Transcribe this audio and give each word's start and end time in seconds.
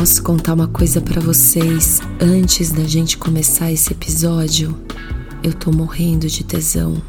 Posso 0.00 0.22
contar 0.22 0.54
uma 0.54 0.66
coisa 0.66 0.98
para 0.98 1.20
vocês 1.20 2.00
antes 2.18 2.72
da 2.72 2.84
gente 2.84 3.18
começar 3.18 3.70
esse 3.70 3.92
episódio? 3.92 4.74
Eu 5.42 5.52
tô 5.52 5.70
morrendo 5.70 6.26
de 6.26 6.42
tesão. 6.42 7.02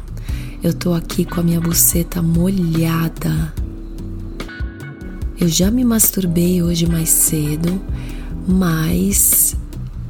Eu 0.62 0.74
tô 0.74 0.92
aqui 0.92 1.24
com 1.24 1.40
a 1.40 1.42
minha 1.42 1.58
buceta 1.58 2.20
molhada. 2.20 3.54
Eu 5.40 5.48
já 5.48 5.70
me 5.70 5.86
masturbei 5.86 6.62
hoje 6.62 6.86
mais 6.86 7.08
cedo, 7.08 7.80
mas 8.46 9.56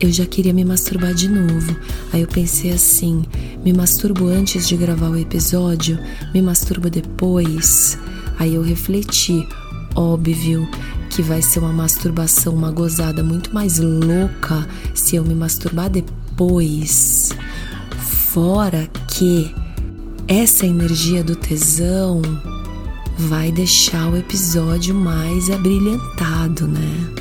eu 0.00 0.10
já 0.10 0.26
queria 0.26 0.52
me 0.52 0.64
masturbar 0.64 1.14
de 1.14 1.28
novo. 1.28 1.76
Aí 2.12 2.22
eu 2.22 2.26
pensei 2.26 2.72
assim: 2.72 3.24
me 3.64 3.72
masturbo 3.72 4.26
antes 4.26 4.66
de 4.66 4.76
gravar 4.76 5.08
o 5.08 5.16
episódio, 5.16 6.00
me 6.34 6.42
masturbo 6.42 6.90
depois. 6.90 7.96
Aí 8.40 8.56
eu 8.56 8.62
refleti: 8.62 9.46
óbvio 9.94 10.68
que 11.12 11.20
vai 11.20 11.42
ser 11.42 11.58
uma 11.58 11.72
masturbação, 11.72 12.54
uma 12.54 12.70
gozada 12.70 13.22
muito 13.22 13.54
mais 13.54 13.78
louca 13.78 14.66
se 14.94 15.14
eu 15.14 15.22
me 15.22 15.34
masturbar 15.34 15.90
depois. 15.90 17.30
Fora 17.98 18.88
que 19.08 19.54
essa 20.26 20.64
energia 20.64 21.22
do 21.22 21.36
tesão 21.36 22.22
vai 23.18 23.52
deixar 23.52 24.08
o 24.08 24.16
episódio 24.16 24.94
mais 24.94 25.50
abrilhantado, 25.50 26.66
né? 26.66 27.14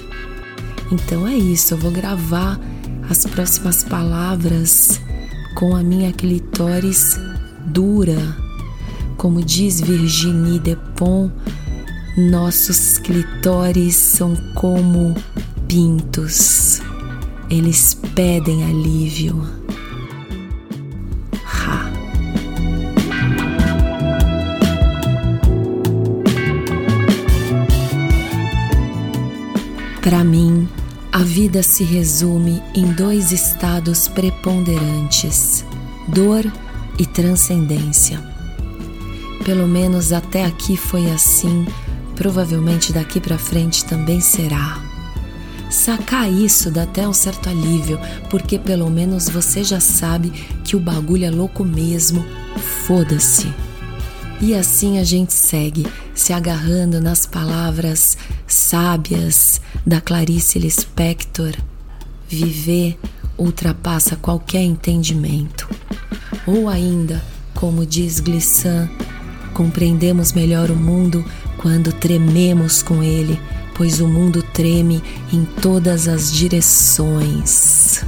Então 0.89 1.27
é 1.27 1.35
isso, 1.35 1.73
eu 1.73 1.77
vou 1.77 1.91
gravar 1.91 2.57
as 3.09 3.25
próximas 3.25 3.83
palavras 3.83 5.01
com 5.55 5.75
a 5.75 5.83
minha 5.83 6.13
clitóris 6.13 7.19
dura. 7.65 8.37
Como 9.17 9.43
diz 9.43 9.81
Virginie 9.81 10.59
Despont, 10.59 11.33
nossos 12.17 12.97
clitóris 12.97 13.95
são 13.95 14.35
como 14.53 15.15
pintos. 15.67 16.81
Eles 17.49 17.93
pedem 18.15 18.63
alívio. 18.63 19.61
Para 30.01 30.23
mim, 30.23 30.67
a 31.11 31.19
vida 31.19 31.61
se 31.61 31.83
resume 31.83 32.61
em 32.73 32.91
dois 32.93 33.31
estados 33.31 34.07
preponderantes: 34.07 35.63
dor 36.07 36.43
e 36.97 37.05
transcendência. 37.05 38.19
Pelo 39.45 39.67
menos 39.67 40.11
até 40.11 40.43
aqui 40.43 40.75
foi 40.75 41.09
assim, 41.11 41.65
provavelmente 42.15 42.93
daqui 42.93 43.19
para 43.19 43.37
frente 43.37 43.85
também 43.85 44.19
será. 44.19 44.81
Sacar 45.69 46.29
isso 46.29 46.69
dá 46.69 46.83
até 46.83 47.07
um 47.07 47.13
certo 47.13 47.49
alívio, 47.49 47.97
porque 48.29 48.59
pelo 48.59 48.89
menos 48.89 49.29
você 49.29 49.63
já 49.63 49.79
sabe 49.79 50.29
que 50.65 50.75
o 50.75 50.79
bagulho 50.79 51.25
é 51.25 51.31
louco 51.31 51.63
mesmo, 51.63 52.25
foda-se. 52.85 53.47
E 54.41 54.53
assim 54.53 54.99
a 54.99 55.03
gente 55.03 55.31
segue, 55.33 55.87
se 56.13 56.33
agarrando 56.33 56.99
nas 56.99 57.25
palavras 57.25 58.17
sábias 58.45 59.61
da 59.85 60.01
Clarice 60.01 60.59
Lispector: 60.59 61.53
viver 62.27 62.99
ultrapassa 63.37 64.15
qualquer 64.15 64.63
entendimento. 64.63 65.69
Ou 66.45 66.67
ainda, 66.67 67.23
como 67.53 67.85
diz 67.85 68.19
Glissant, 68.19 68.89
compreendemos 69.53 70.33
melhor 70.33 70.69
o 70.69 70.75
mundo 70.75 71.23
quando 71.61 71.93
trememos 71.93 72.81
com 72.81 73.03
ele, 73.03 73.39
pois 73.75 73.99
o 74.01 74.07
mundo 74.07 74.41
treme 74.41 75.01
em 75.31 75.45
todas 75.45 76.07
as 76.07 76.31
direções. 76.31 78.03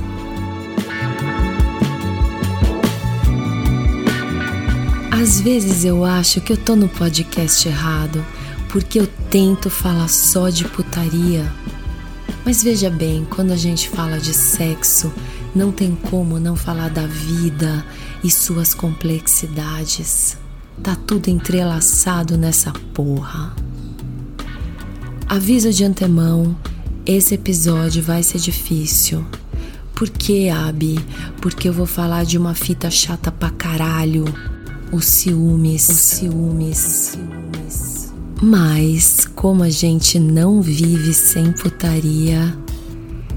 Às 5.11 5.39
vezes 5.39 5.85
eu 5.85 6.03
acho 6.03 6.41
que 6.41 6.51
eu 6.51 6.57
tô 6.57 6.75
no 6.75 6.89
podcast 6.89 7.67
errado, 7.67 8.25
porque 8.69 8.99
eu 8.99 9.07
tento 9.29 9.69
falar 9.69 10.09
só 10.09 10.49
de 10.49 10.65
putaria. 10.65 11.49
Mas 12.43 12.61
veja 12.61 12.89
bem, 12.89 13.25
quando 13.29 13.51
a 13.51 13.55
gente 13.55 13.87
fala 13.87 14.19
de 14.19 14.33
sexo, 14.33 15.13
não 15.55 15.71
tem 15.71 15.95
como 16.09 16.39
não 16.39 16.55
falar 16.55 16.89
da 16.89 17.05
vida 17.05 17.85
e 18.23 18.29
suas 18.29 18.73
complexidades. 18.73 20.42
Tá 20.81 20.95
tudo 20.95 21.29
entrelaçado 21.29 22.37
nessa 22.37 22.71
porra. 22.93 23.53
Aviso 25.27 25.71
de 25.71 25.83
antemão, 25.83 26.55
esse 27.05 27.35
episódio 27.35 28.01
vai 28.01 28.23
ser 28.23 28.39
difícil. 28.39 29.25
Por 29.95 30.09
que, 30.09 30.49
Abi? 30.49 30.99
Porque 31.41 31.69
eu 31.69 31.73
vou 31.73 31.85
falar 31.85 32.25
de 32.25 32.37
uma 32.37 32.53
fita 32.53 32.89
chata 32.89 33.31
pra 33.31 33.49
caralho 33.49 34.25
os 34.91 35.05
ciúmes, 35.05 35.89
os 35.89 35.95
ciúmes. 35.95 37.17
Mas, 38.41 39.25
como 39.33 39.63
a 39.63 39.69
gente 39.69 40.19
não 40.19 40.61
vive 40.61 41.13
sem 41.13 41.51
putaria, 41.51 42.55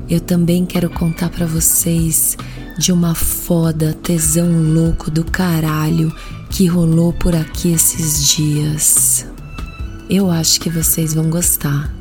eu 0.08 0.20
também 0.20 0.66
quero 0.66 0.91
contar 0.91 1.30
para 1.30 1.47
vocês 1.47 2.36
de 2.78 2.92
uma 2.92 3.14
foda 3.14 3.94
tesão 4.03 4.50
louco 4.74 5.10
do 5.10 5.24
caralho 5.24 6.12
que 6.51 6.67
rolou 6.67 7.12
por 7.12 7.34
aqui 7.34 7.73
esses 7.73 8.29
dias. 8.29 9.27
Eu 10.09 10.31
acho 10.31 10.61
que 10.61 10.71
vocês 10.71 11.15
vão 11.15 11.29
gostar, 11.29 11.93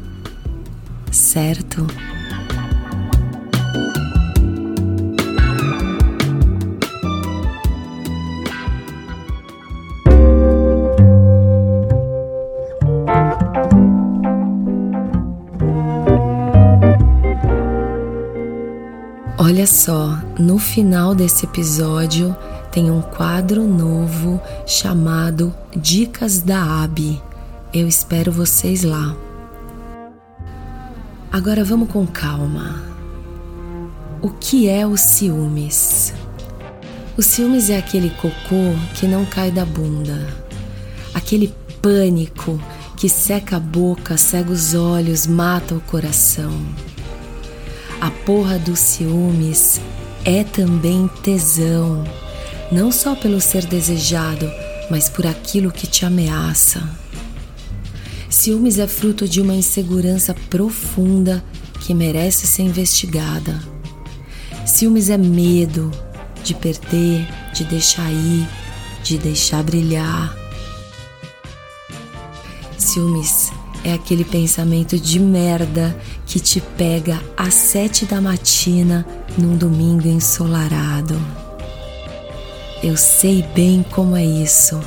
certo? 1.12 1.86
No 20.56 20.60
final 20.60 21.14
desse 21.14 21.44
episódio 21.44 22.34
tem 22.72 22.90
um 22.90 23.02
quadro 23.02 23.68
novo 23.68 24.42
chamado 24.66 25.54
Dicas 25.76 26.40
da 26.40 26.82
Abi. 26.82 27.22
Eu 27.74 27.90
espero 27.90 28.32
vocês 28.32 28.82
lá. 28.82 29.18
Agora 31.30 31.62
vamos 31.62 31.90
com 31.90 32.08
calma. 32.08 32.82
O 34.22 34.30
que 34.30 34.70
é 34.70 34.88
o 34.88 34.96
ciúmes? 34.96 36.14
O 37.18 37.22
ciúmes 37.22 37.70
é 37.70 37.78
aquele 37.78 38.12
cocô 38.12 38.74
que 38.94 39.08
não 39.08 39.26
cai 39.26 39.52
da 39.52 39.66
bunda, 39.66 40.26
aquele 41.14 41.54
pânico 41.82 42.58
que 42.96 43.10
seca 43.10 43.58
a 43.58 43.60
boca, 43.60 44.16
cega 44.16 44.52
os 44.52 44.74
olhos, 44.74 45.28
mata 45.28 45.76
o 45.76 45.82
coração. 45.82 46.66
A 48.00 48.10
porra 48.10 48.58
dos 48.58 48.80
ciúmes 48.80 49.82
é 50.26 50.44
também 50.44 51.08
tesão, 51.22 52.04
não 52.72 52.92
só 52.92 53.16
pelo 53.16 53.40
ser 53.40 53.64
desejado, 53.66 54.52
mas 54.90 55.08
por 55.08 55.26
aquilo 55.28 55.72
que 55.72 55.86
te 55.86 56.04
ameaça. 56.04 56.82
Ciúmes 58.28 58.80
é 58.80 58.88
fruto 58.88 59.30
de 59.30 59.40
uma 59.40 59.54
insegurança 59.54 60.34
profunda 60.50 61.46
que 61.82 61.94
merece 61.94 62.48
ser 62.48 62.64
investigada. 62.64 63.62
Ciúmes 64.66 65.12
é 65.12 65.18
medo 65.18 65.92
de 66.44 66.56
perder, 66.56 67.28
de 67.54 67.64
deixar 67.64 68.12
ir, 68.12 68.48
de 69.04 69.20
deixar 69.20 69.62
brilhar. 69.62 70.36
Ciúmes 72.78 73.52
é 73.86 73.94
aquele 73.94 74.26
pensamento 74.26 75.00
de 75.00 75.20
merda 75.20 75.96
que 76.26 76.40
te 76.40 76.60
pega 76.60 77.22
às 77.38 77.54
sete 77.54 78.04
da 78.04 78.20
matina 78.20 79.06
num 79.38 79.56
domingo 79.56 80.08
ensolarado. 80.08 81.16
Eu 82.82 82.98
sei 82.98 83.44
bem 83.54 83.86
como 83.92 84.16
é 84.16 84.26
isso. 84.26 84.82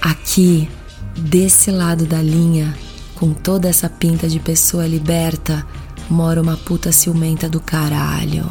Aqui, 0.00 0.68
desse 1.16 1.70
lado 1.70 2.04
da 2.04 2.20
linha, 2.20 2.76
com 3.14 3.32
toda 3.32 3.68
essa 3.68 3.88
pinta 3.88 4.28
de 4.28 4.40
pessoa 4.40 4.84
liberta, 4.84 5.64
mora 6.10 6.42
uma 6.42 6.56
puta 6.56 6.90
ciumenta 6.90 7.48
do 7.48 7.60
caralho. 7.60 8.44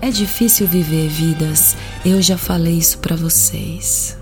É 0.00 0.10
difícil 0.10 0.66
viver 0.66 1.08
vidas, 1.08 1.76
eu 2.06 2.22
já 2.22 2.38
falei 2.38 2.78
isso 2.78 2.96
para 3.00 3.16
vocês. 3.16 4.19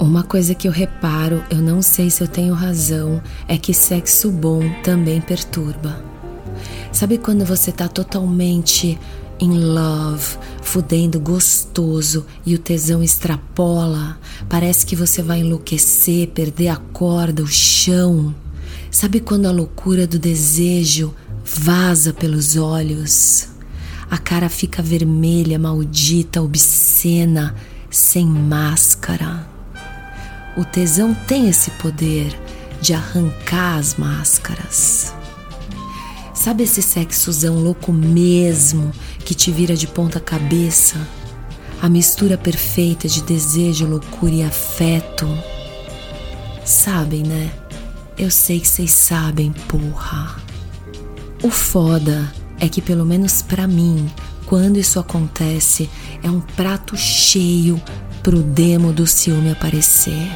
Uma 0.00 0.22
coisa 0.22 0.54
que 0.54 0.68
eu 0.68 0.70
reparo, 0.70 1.42
eu 1.50 1.58
não 1.58 1.82
sei 1.82 2.08
se 2.08 2.22
eu 2.22 2.28
tenho 2.28 2.54
razão, 2.54 3.20
é 3.48 3.58
que 3.58 3.74
sexo 3.74 4.30
bom 4.30 4.62
também 4.84 5.20
perturba. 5.20 6.04
Sabe 6.92 7.18
quando 7.18 7.44
você 7.44 7.72
tá 7.72 7.88
totalmente 7.88 8.96
in 9.40 9.58
love, 9.58 10.38
fudendo 10.62 11.18
gostoso 11.18 12.24
e 12.46 12.54
o 12.54 12.60
tesão 12.60 13.02
extrapola? 13.02 14.20
Parece 14.48 14.86
que 14.86 14.94
você 14.94 15.20
vai 15.20 15.40
enlouquecer, 15.40 16.28
perder 16.28 16.68
a 16.68 16.76
corda, 16.76 17.42
o 17.42 17.48
chão. 17.48 18.32
Sabe 18.92 19.18
quando 19.18 19.46
a 19.46 19.50
loucura 19.50 20.06
do 20.06 20.18
desejo 20.18 21.12
vaza 21.44 22.12
pelos 22.12 22.56
olhos? 22.56 23.48
A 24.08 24.16
cara 24.16 24.48
fica 24.48 24.80
vermelha, 24.80 25.58
maldita, 25.58 26.40
obscena, 26.40 27.56
sem 27.90 28.24
máscara. 28.24 29.57
O 30.58 30.64
tesão 30.64 31.14
tem 31.14 31.48
esse 31.48 31.70
poder 31.70 32.36
de 32.80 32.92
arrancar 32.92 33.78
as 33.78 33.94
máscaras. 33.94 35.14
Sabe 36.34 36.64
esse 36.64 36.82
sexozão 36.82 37.60
louco 37.60 37.92
mesmo 37.92 38.90
que 39.20 39.34
te 39.34 39.52
vira 39.52 39.76
de 39.76 39.86
ponta 39.86 40.18
cabeça? 40.18 40.96
A 41.80 41.88
mistura 41.88 42.36
perfeita 42.36 43.06
de 43.06 43.22
desejo, 43.22 43.86
loucura 43.86 44.34
e 44.34 44.42
afeto. 44.42 45.28
Sabem, 46.64 47.22
né? 47.22 47.52
Eu 48.18 48.28
sei 48.28 48.58
que 48.58 48.66
vocês 48.66 48.90
sabem, 48.90 49.52
porra. 49.68 50.42
O 51.40 51.50
foda 51.50 52.34
é 52.58 52.68
que, 52.68 52.82
pelo 52.82 53.06
menos 53.06 53.42
para 53.42 53.68
mim, 53.68 54.10
quando 54.48 54.78
isso 54.78 54.98
acontece, 54.98 55.90
é 56.22 56.30
um 56.30 56.40
prato 56.40 56.96
cheio 56.96 57.78
pro 58.22 58.42
demo 58.42 58.94
do 58.94 59.06
ciúme 59.06 59.50
aparecer. 59.50 60.26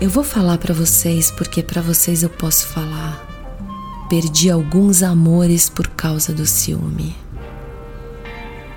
Eu 0.00 0.08
vou 0.08 0.22
falar 0.22 0.56
para 0.58 0.72
vocês 0.72 1.32
porque 1.32 1.64
para 1.64 1.82
vocês 1.82 2.22
eu 2.22 2.30
posso 2.30 2.68
falar. 2.68 3.26
Perdi 4.08 4.48
alguns 4.48 5.02
amores 5.02 5.68
por 5.68 5.88
causa 5.88 6.32
do 6.32 6.46
ciúme. 6.46 7.16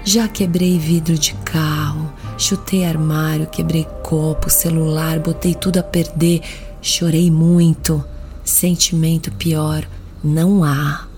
Já 0.04 0.28
quebrei 0.28 0.80
vidro 0.80 1.16
de 1.16 1.36
carro, 1.46 2.12
chutei 2.36 2.86
armário, 2.86 3.46
quebrei 3.46 3.86
copo, 4.02 4.50
celular, 4.50 5.20
botei 5.20 5.54
tudo 5.54 5.78
a 5.78 5.84
perder 5.84 6.42
Chorei 6.82 7.30
muito. 7.30 8.04
Sentimento 8.44 9.32
pior 9.34 9.86
não 10.24 10.64
há. 10.64 11.09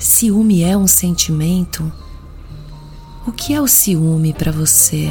Ciúme 0.00 0.62
é 0.62 0.74
um 0.74 0.86
sentimento? 0.86 1.92
O 3.26 3.30
que 3.30 3.52
é 3.52 3.60
o 3.60 3.68
ciúme 3.68 4.32
para 4.32 4.50
você? 4.50 5.10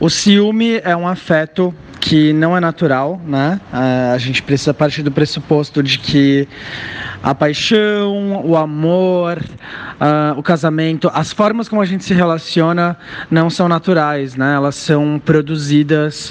O 0.00 0.08
ciúme 0.08 0.80
é 0.84 0.96
um 0.96 1.08
afeto 1.08 1.74
que 2.00 2.32
não 2.32 2.56
é 2.56 2.60
natural, 2.60 3.20
né? 3.26 3.60
A 3.72 4.16
gente 4.16 4.40
precisa 4.44 4.72
partir 4.72 5.02
do 5.02 5.10
pressuposto 5.10 5.82
de 5.82 5.98
que 5.98 6.46
a 7.20 7.34
paixão, 7.34 8.46
o 8.46 8.56
amor, 8.56 9.38
uh, 9.38 10.38
o 10.38 10.42
casamento, 10.42 11.10
as 11.12 11.32
formas 11.32 11.68
como 11.68 11.82
a 11.82 11.84
gente 11.84 12.04
se 12.04 12.14
relaciona 12.14 12.96
não 13.28 13.50
são 13.50 13.68
naturais, 13.68 14.36
né? 14.36 14.54
Elas 14.54 14.76
são 14.76 15.20
produzidas 15.24 16.30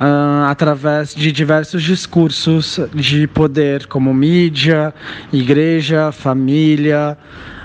uh, 0.00 0.46
através 0.48 1.14
de 1.14 1.30
diversos 1.30 1.82
discursos 1.82 2.80
de 2.94 3.26
poder, 3.26 3.86
como 3.88 4.14
mídia, 4.14 4.94
igreja, 5.30 6.10
família. 6.12 7.18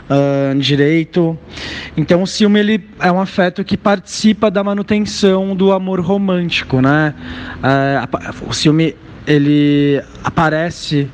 Uh, 0.09 0.57
direito. 0.57 1.37
Então 1.97 2.23
o 2.23 2.27
ciúme 2.27 2.61
ele 2.61 2.89
é 2.97 3.11
um 3.11 3.19
afeto 3.19 3.61
que 3.61 3.75
participa 3.75 4.49
da 4.49 4.63
manutenção 4.63 5.53
do 5.53 5.73
amor 5.73 5.99
romântico, 5.99 6.79
né? 6.79 7.13
Uh, 7.57 8.47
o 8.49 8.53
ciúme 8.53 8.95
ele 9.27 10.01
aparece 10.23 11.09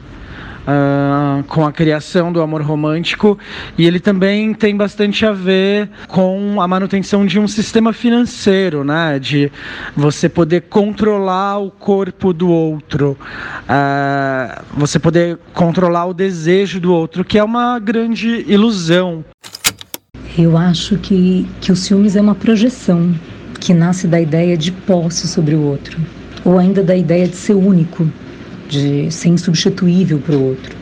uh, 0.64 1.44
com 1.46 1.66
a 1.66 1.72
criação 1.72 2.32
do 2.32 2.42
amor 2.42 2.62
romântico 2.62 3.38
e 3.78 3.86
ele 3.86 4.00
também 4.00 4.54
tem 4.54 4.76
bastante 4.76 5.26
a 5.26 5.32
ver 5.32 5.90
com 6.08 6.62
a 6.62 6.68
manutenção 6.68 7.26
de 7.26 7.40
um 7.40 7.48
sistema 7.48 7.94
financeiro, 7.94 8.84
né? 8.84 9.20
De 9.20 9.52
você 9.96 10.28
poder 10.28 10.62
controlar 10.62 11.60
o 11.60 11.72
corpo 11.72 12.34
do 12.34 12.50
outro, 12.50 13.18
uh, 13.64 14.64
você 14.76 15.00
poder 15.00 15.38
controlar 15.54 16.06
o 16.06 16.14
desejo 16.14 16.80
do 16.80 16.94
outro, 16.94 17.24
que 17.24 17.38
é 17.38 17.44
uma 17.44 17.80
grande 17.80 18.46
ilusão. 18.48 19.24
Eu 20.38 20.58
acho 20.58 20.98
que, 20.98 21.48
que 21.62 21.72
o 21.72 21.76
ciúmes 21.76 22.16
é 22.16 22.22
uma 22.22 22.34
projeção 22.34 23.14
que 23.60 23.74
nasce 23.74 24.08
da 24.08 24.20
ideia 24.20 24.58
de 24.58 24.72
posse 24.72 25.28
sobre 25.28 25.54
o 25.56 25.62
outro, 25.62 25.98
ou 26.44 26.58
ainda 26.58 26.84
da 26.84 26.96
ideia 26.96 27.28
de 27.28 27.36
ser 27.36 27.54
único, 27.54 28.10
de 28.74 29.12
ser 29.12 29.30
insubstituível 29.30 30.20
para 30.20 30.36
o 30.36 30.44
outro. 30.50 30.76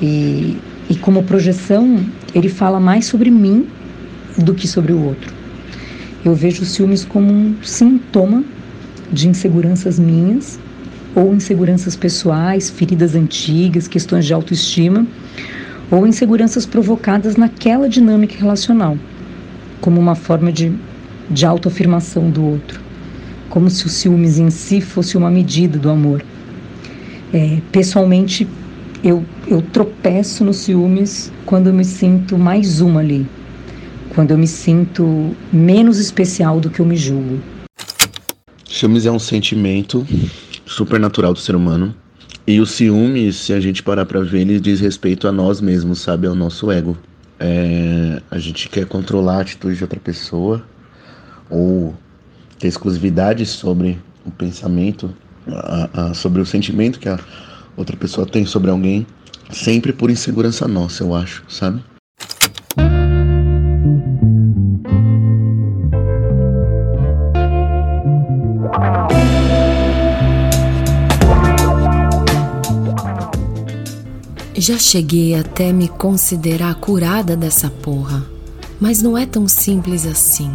E, 0.00 0.56
e 0.90 0.94
como 0.96 1.22
projeção, 1.22 2.04
ele 2.34 2.48
fala 2.48 2.78
mais 2.78 3.06
sobre 3.06 3.30
mim 3.30 3.66
do 4.36 4.54
que 4.54 4.68
sobre 4.68 4.92
o 4.92 5.02
outro. 5.02 5.34
Eu 6.24 6.34
vejo 6.34 6.62
os 6.62 6.68
ciúmes 6.70 7.04
como 7.04 7.32
um 7.32 7.56
sintoma 7.62 8.44
de 9.12 9.28
inseguranças 9.28 9.98
minhas 9.98 10.58
ou 11.14 11.34
inseguranças 11.34 11.96
pessoais, 11.96 12.68
feridas 12.68 13.14
antigas, 13.14 13.88
questões 13.88 14.26
de 14.26 14.34
autoestima 14.34 15.06
ou 15.90 16.06
inseguranças 16.06 16.66
provocadas 16.66 17.36
naquela 17.36 17.88
dinâmica 17.88 18.36
relacional, 18.36 18.98
como 19.80 20.00
uma 20.00 20.14
forma 20.14 20.52
de, 20.52 20.72
de 21.30 21.46
autoafirmação 21.46 22.28
do 22.28 22.44
outro, 22.44 22.80
como 23.48 23.70
se 23.70 23.86
o 23.86 23.88
ciúmes 23.88 24.38
em 24.38 24.50
si 24.50 24.80
fosse 24.80 25.16
uma 25.16 25.30
medida 25.30 25.78
do 25.78 25.88
amor. 25.88 26.24
É, 27.32 27.60
pessoalmente, 27.72 28.46
eu, 29.02 29.24
eu 29.46 29.60
tropeço 29.60 30.44
nos 30.44 30.58
ciúmes 30.58 31.32
quando 31.44 31.68
eu 31.68 31.74
me 31.74 31.84
sinto 31.84 32.38
mais 32.38 32.80
uma 32.80 33.00
ali, 33.00 33.26
quando 34.14 34.30
eu 34.30 34.38
me 34.38 34.46
sinto 34.46 35.34
menos 35.52 35.98
especial 35.98 36.60
do 36.60 36.70
que 36.70 36.80
eu 36.80 36.86
me 36.86 36.96
julgo. 36.96 37.40
Ciúmes 38.68 39.06
é 39.06 39.10
um 39.10 39.18
sentimento 39.18 40.06
supernatural 40.64 41.32
do 41.32 41.38
ser 41.38 41.56
humano. 41.56 41.94
E 42.46 42.60
o 42.60 42.66
ciúme, 42.66 43.32
se 43.32 43.52
a 43.52 43.58
gente 43.58 43.82
parar 43.82 44.06
para 44.06 44.20
ver, 44.20 44.42
ele 44.42 44.60
diz 44.60 44.80
respeito 44.80 45.26
a 45.26 45.32
nós 45.32 45.60
mesmos, 45.60 46.00
sabe? 46.00 46.26
Ao 46.26 46.34
nosso 46.34 46.70
ego. 46.70 46.96
É, 47.40 48.22
a 48.30 48.38
gente 48.38 48.68
quer 48.68 48.86
controlar 48.86 49.38
a 49.38 49.40
atitude 49.40 49.76
de 49.76 49.82
outra 49.82 49.98
pessoa 49.98 50.64
ou 51.50 51.94
ter 52.58 52.68
exclusividade 52.68 53.44
sobre 53.44 53.98
o 54.24 54.30
pensamento 54.30 55.12
a, 55.48 56.10
a, 56.10 56.14
sobre 56.14 56.40
o 56.40 56.46
sentimento 56.46 56.98
que 56.98 57.08
a 57.08 57.18
outra 57.76 57.96
pessoa 57.96 58.26
tem 58.26 58.46
sobre 58.46 58.70
alguém, 58.70 59.06
sempre 59.50 59.92
por 59.92 60.10
insegurança 60.10 60.66
nossa, 60.66 61.02
eu 61.02 61.14
acho, 61.14 61.44
sabe? 61.48 61.82
Já 74.58 74.78
cheguei 74.78 75.34
até 75.34 75.70
me 75.72 75.86
considerar 75.86 76.74
curada 76.76 77.36
dessa 77.36 77.70
porra, 77.70 78.24
mas 78.80 79.00
não 79.00 79.16
é 79.16 79.24
tão 79.24 79.46
simples 79.46 80.06
assim. 80.06 80.50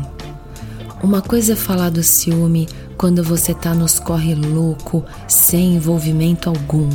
Uma 1.04 1.22
coisa 1.22 1.54
é 1.54 1.56
falar 1.56 1.90
do 1.90 2.04
ciúme 2.04 2.68
quando 3.02 3.24
você 3.24 3.52
tá 3.52 3.74
nos 3.74 3.98
corre 3.98 4.36
louco, 4.36 5.04
sem 5.28 5.78
envolvimento 5.78 6.48
algum. 6.48 6.88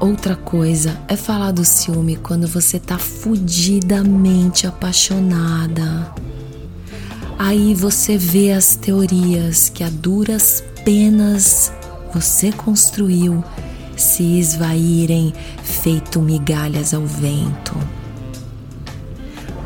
Outra 0.00 0.34
coisa 0.34 1.00
é 1.06 1.14
falar 1.14 1.52
do 1.52 1.64
ciúme 1.64 2.16
quando 2.16 2.48
você 2.48 2.76
tá 2.80 2.98
fudidamente 2.98 4.66
apaixonada. 4.66 6.12
Aí 7.38 7.72
você 7.72 8.18
vê 8.18 8.50
as 8.50 8.74
teorias 8.74 9.68
que 9.68 9.84
a 9.84 9.88
duras 9.88 10.64
penas 10.84 11.72
você 12.12 12.50
construiu 12.50 13.44
se 13.96 14.40
esvaírem 14.40 15.32
feito 15.62 16.20
migalhas 16.20 16.92
ao 16.92 17.06
vento. 17.06 17.76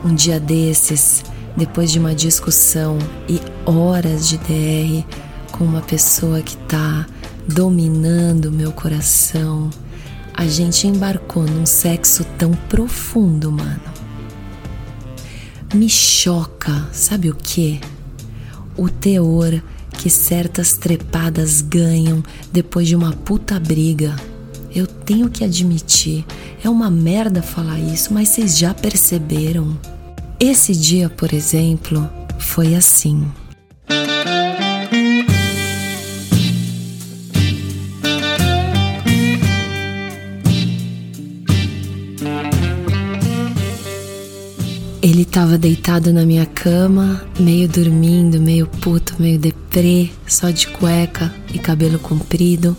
Um 0.05 0.15
dia 0.15 0.39
desses, 0.39 1.25
depois 1.57 1.91
de 1.91 1.99
uma 1.99 2.15
discussão 2.15 2.99
e 3.27 3.41
horas 3.65 4.29
de 4.29 4.37
DR, 4.37 5.07
com 5.57 5.65
uma 5.65 5.81
pessoa 5.81 6.43
que 6.43 6.57
tá 6.57 7.07
dominando 7.49 8.53
meu 8.53 8.73
coração, 8.73 9.71
a 10.35 10.47
gente 10.47 10.87
embarcou 10.87 11.45
num 11.45 11.65
sexo 11.65 12.25
tão 12.39 12.53
profundo, 12.69 13.51
mano. 13.51 13.81
Me 15.75 15.89
choca, 15.89 16.89
sabe 16.93 17.31
o 17.31 17.35
que? 17.35 17.81
O 18.77 18.89
teor 18.89 19.63
que 19.93 20.11
certas 20.11 20.75
trepadas 20.75 21.63
ganham 21.63 22.23
depois 22.53 22.87
de 22.87 22.95
uma 22.95 23.13
puta 23.13 23.59
briga. 23.59 24.15
Eu 24.75 24.87
tenho 24.87 25.31
que 25.31 25.43
admitir, 25.43 26.25
é 26.63 26.69
uma 26.69 26.91
merda 26.91 27.41
falar 27.41 27.79
isso, 27.79 28.13
mas 28.13 28.29
vocês 28.29 28.59
já 28.59 28.75
perceberam? 28.75 29.77
Esse 30.39 30.75
dia, 30.75 31.09
por 31.09 31.33
exemplo, 31.33 32.07
foi 32.39 32.75
assim. 32.75 33.27
Ele 45.27 45.33
tava 45.33 45.59
deitado 45.59 46.13
na 46.13 46.25
minha 46.25 46.47
cama, 46.47 47.23
meio 47.39 47.69
dormindo, 47.69 48.41
meio 48.41 48.67
puto, 48.67 49.17
meio 49.19 49.39
deprê, 49.39 50.09
só 50.27 50.51
de 50.51 50.69
cueca 50.69 51.35
e 51.53 51.59
cabelo 51.59 51.99
comprido. 51.99 52.77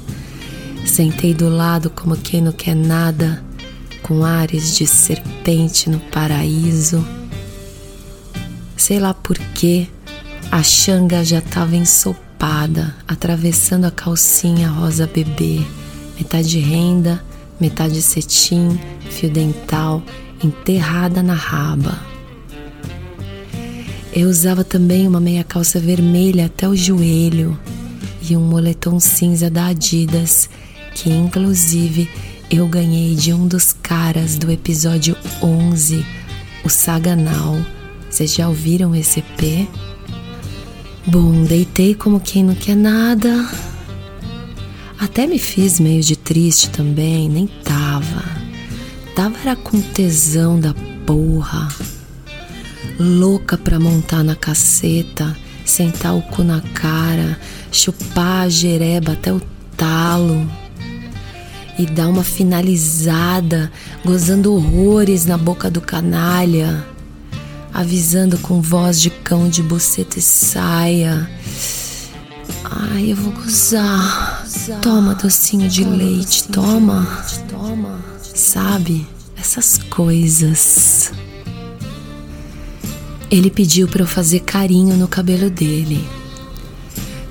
Sentei 0.85 1.33
do 1.33 1.49
lado 1.49 1.89
como 1.89 2.15
quem 2.15 2.41
não 2.41 2.53
quer 2.53 2.73
nada, 2.73 3.43
com 4.01 4.23
ares 4.23 4.75
de 4.75 4.87
serpente 4.87 5.89
no 5.89 5.99
paraíso. 5.99 7.05
Sei 8.77 8.97
lá 8.97 9.13
por 9.13 9.37
que 9.37 9.87
a 10.49 10.63
xanga 10.63 11.23
já 11.23 11.41
tava 11.41 11.75
ensopada, 11.75 12.95
atravessando 13.07 13.85
a 13.85 13.91
calcinha 13.91 14.69
rosa 14.69 15.05
bebê, 15.05 15.61
metade 16.15 16.59
renda, 16.59 17.21
metade 17.59 18.01
cetim, 18.01 18.79
fio 19.09 19.29
dental, 19.29 20.01
enterrada 20.41 21.21
na 21.21 21.35
raba. 21.35 22.16
Eu 24.13 24.29
usava 24.29 24.63
também 24.63 25.07
uma 25.07 25.19
meia 25.19 25.43
calça 25.43 25.79
vermelha 25.79 26.45
até 26.45 26.67
o 26.67 26.75
joelho 26.75 27.57
e 28.29 28.35
um 28.35 28.41
moletom 28.41 28.99
cinza 28.99 29.49
da 29.49 29.67
Adidas, 29.67 30.49
que 30.95 31.09
inclusive 31.09 32.09
eu 32.49 32.67
ganhei 32.67 33.15
de 33.15 33.33
um 33.33 33.47
dos 33.47 33.73
caras 33.73 34.37
do 34.37 34.51
episódio 34.51 35.15
11, 35.41 36.05
o 36.63 36.69
Saganal. 36.69 37.57
Vocês 38.09 38.33
já 38.33 38.47
ouviram 38.47 38.95
esse 38.95 39.19
EP? 39.19 39.67
Bom, 41.05 41.43
deitei 41.43 41.93
como 41.93 42.19
quem 42.19 42.43
não 42.43 42.55
quer 42.55 42.75
nada. 42.75 43.49
Até 44.97 45.27
me 45.27 45.37
fiz 45.37 45.79
meio 45.79 46.01
de 46.01 46.15
triste 46.15 46.69
também, 46.69 47.29
nem 47.29 47.47
tava. 47.47 48.23
Tava 49.15 49.37
era 49.39 49.55
com 49.55 49.79
tesão 49.79 50.59
da 50.59 50.73
porra 51.05 51.67
louca 52.99 53.57
pra 53.57 53.79
montar 53.79 54.23
na 54.23 54.35
caceta, 54.35 55.35
sentar 55.65 56.15
o 56.15 56.21
cu 56.21 56.43
na 56.43 56.61
cara, 56.73 57.39
chupar 57.71 58.45
a 58.45 58.49
jereba 58.49 59.13
até 59.13 59.31
o 59.31 59.41
talo 59.75 60.49
e 61.77 61.85
dar 61.85 62.07
uma 62.07 62.23
finalizada, 62.23 63.71
gozando 64.03 64.53
horrores 64.53 65.25
na 65.25 65.37
boca 65.37 65.69
do 65.69 65.79
canalha, 65.79 66.85
avisando 67.73 68.37
com 68.39 68.61
voz 68.61 68.99
de 68.99 69.09
cão 69.09 69.47
de 69.47 69.61
buceta 69.61 70.17
e 70.17 70.21
saia. 70.21 71.29
Ai, 72.63 73.11
eu 73.11 73.15
vou 73.15 73.31
gozar. 73.31 74.45
Toma 74.81 75.13
docinho 75.13 75.69
de 75.69 75.83
leite, 75.83 76.47
toma. 76.47 77.23
Sabe? 78.33 79.07
Essas 79.37 79.77
coisas. 79.89 81.11
Ele 83.29 83.49
pediu 83.49 83.89
para 83.89 84.01
eu 84.01 84.07
fazer 84.07 84.39
carinho 84.39 84.95
no 84.95 85.07
cabelo 85.07 85.49
dele. 85.49 86.07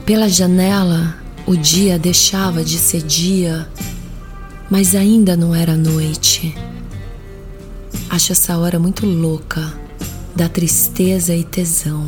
Pela 0.04 0.28
janela, 0.28 1.16
o 1.46 1.56
dia 1.56 1.98
deixava 1.98 2.62
de 2.62 2.76
ser 2.76 3.02
dia, 3.02 3.66
mas 4.70 4.94
ainda 4.94 5.34
não 5.34 5.54
era 5.54 5.74
noite. 5.74 6.54
Acho 8.10 8.32
essa 8.32 8.58
hora 8.58 8.78
muito 8.78 9.06
louca, 9.06 9.72
da 10.34 10.50
tristeza 10.50 11.34
e 11.34 11.42
tesão. 11.42 12.04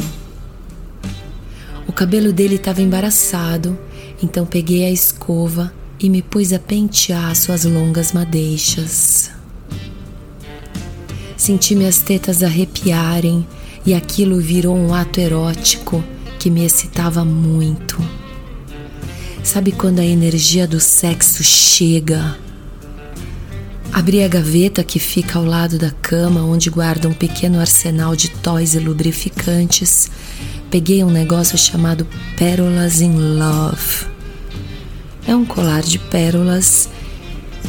O 1.87 1.92
cabelo 1.92 2.30
dele 2.30 2.57
estava 2.57 2.83
embaraçado, 2.83 3.76
então 4.23 4.45
peguei 4.45 4.85
a 4.85 4.90
escova 4.90 5.73
e 5.99 6.11
me 6.11 6.21
pus 6.21 6.52
a 6.52 6.59
pentear 6.59 7.35
suas 7.35 7.64
longas 7.64 8.12
madeixas. 8.12 9.30
Senti 11.38 11.75
minhas 11.75 11.99
tetas 11.99 12.42
arrepiarem 12.42 13.47
e 13.88 13.95
aquilo 13.95 14.38
virou 14.38 14.76
um 14.76 14.92
ato 14.92 15.18
erótico 15.18 16.04
que 16.38 16.50
me 16.50 16.62
excitava 16.62 17.25
muito. 17.25 17.99
Sabe 19.42 19.73
quando 19.73 20.00
a 20.00 20.04
energia 20.04 20.68
do 20.68 20.78
sexo 20.78 21.42
chega? 21.42 22.37
Abri 23.90 24.23
a 24.23 24.28
gaveta 24.28 24.85
que 24.85 24.99
fica 24.99 25.38
ao 25.38 25.45
lado 25.47 25.78
da 25.78 25.90
cama, 25.90 26.45
onde 26.45 26.68
guarda 26.68 27.09
um 27.09 27.14
pequeno 27.14 27.59
arsenal 27.59 28.14
de 28.14 28.28
toys 28.28 28.75
e 28.75 28.78
lubrificantes. 28.78 30.11
Peguei 30.71 31.02
um 31.02 31.11
negócio 31.11 31.57
chamado 31.57 32.07
Pérolas 32.37 33.00
in 33.00 33.16
Love. 33.38 34.04
É 35.26 35.35
um 35.35 35.47
colar 35.47 35.80
de 35.80 35.99
pérolas 35.99 36.90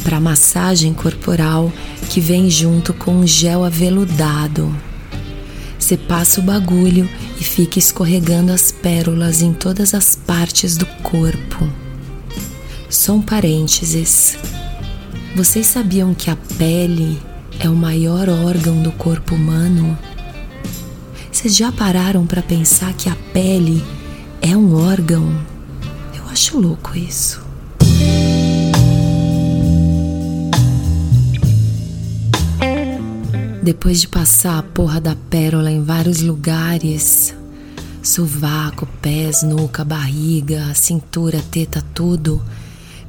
para 0.04 0.20
massagem 0.20 0.94
corporal 0.94 1.72
que 2.10 2.20
vem 2.20 2.50
junto 2.50 2.94
com 2.94 3.12
um 3.12 3.26
gel 3.26 3.64
aveludado. 3.64 4.89
Você 5.90 5.98
passa 5.98 6.40
o 6.40 6.44
bagulho 6.44 7.10
e 7.40 7.44
fica 7.44 7.80
escorregando 7.80 8.52
as 8.52 8.72
pérolas 8.72 9.42
em 9.42 9.54
todas 9.54 9.96
as 9.96 10.16
partes 10.16 10.78
do 10.78 10.86
corpo. 11.02 11.68
Só 12.88 13.14
um 13.14 13.24
parênteses. 13.24 14.38
Vocês 15.36 15.66
sabiam 15.66 16.14
que 16.14 16.30
a 16.30 16.36
pele 16.60 17.20
é 17.60 17.68
o 17.68 17.76
maior 17.76 18.30
órgão 18.30 18.84
do 18.84 18.92
corpo 18.92 19.34
humano? 19.34 19.98
Vocês 21.32 21.58
já 21.58 21.72
pararam 21.72 22.28
para 22.28 22.44
pensar 22.44 22.94
que 22.94 23.10
a 23.10 23.16
pele 23.34 23.84
é 24.44 24.56
um 24.56 24.76
órgão? 24.76 25.44
Eu 26.16 26.30
acho 26.30 26.60
louco 26.60 26.96
isso. 26.96 27.49
Depois 33.62 34.00
de 34.00 34.08
passar 34.08 34.58
a 34.58 34.64
porra 34.64 35.02
da 35.02 35.18
pérola 35.30 35.70
em 35.70 35.84
vários 35.84 36.22
lugares, 36.22 37.36
sovaco, 38.02 38.88
pés, 39.02 39.44
nuca, 39.44 39.84
barriga, 39.84 40.74
cintura, 40.74 41.44
teta, 41.52 41.84
tudo, 41.94 42.42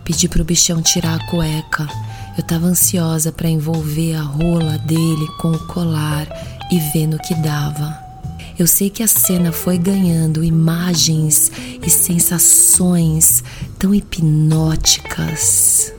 pedi 0.05 0.29
pro 0.29 0.45
bichão 0.45 0.83
tirar 0.83 1.21
a 1.21 1.27
cueca. 1.27 1.89
Eu 2.37 2.43
tava 2.43 2.67
ansiosa 2.67 3.31
para 3.31 3.49
envolver 3.49 4.17
a 4.17 4.23
rola 4.23 4.77
dele 4.79 5.29
com 5.39 5.53
o 5.53 5.67
colar 5.69 6.27
e 6.71 6.81
ver 6.93 7.07
no 7.07 7.21
que 7.21 7.35
dava. 7.37 7.97
Eu 8.59 8.67
sei 8.67 8.91
que 8.91 9.05
a 9.05 9.09
cena 9.09 9.53
foi 9.53 9.79
ganhando 9.79 10.43
imagens 10.43 11.53
e 11.81 11.89
sensações 11.89 13.45
tão 13.79 13.95
hipnóticas 13.95 15.93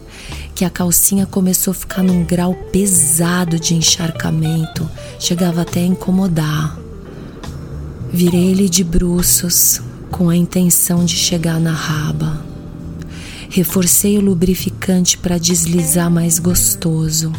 que 0.61 0.65
a 0.65 0.69
calcinha 0.69 1.25
começou 1.25 1.71
a 1.71 1.73
ficar 1.73 2.03
num 2.03 2.23
grau 2.23 2.53
pesado 2.53 3.59
de 3.59 3.73
encharcamento, 3.73 4.87
chegava 5.19 5.63
até 5.63 5.79
a 5.79 5.87
incomodar. 5.87 6.77
Virei 8.13 8.51
ele 8.51 8.69
de 8.69 8.83
bruços 8.83 9.81
com 10.11 10.29
a 10.29 10.35
intenção 10.35 11.03
de 11.03 11.15
chegar 11.15 11.59
na 11.59 11.71
raba. 11.71 12.45
Reforcei 13.49 14.19
o 14.19 14.21
lubrificante 14.21 15.17
para 15.17 15.39
deslizar 15.39 16.11
mais 16.11 16.37
gostoso 16.37 17.33